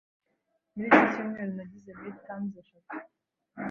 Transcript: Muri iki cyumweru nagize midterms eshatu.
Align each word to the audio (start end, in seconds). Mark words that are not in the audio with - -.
Muri 0.73 0.85
iki 0.89 1.05
cyumweru 1.13 1.51
nagize 1.57 1.91
midterms 1.99 2.53
eshatu. 2.61 2.95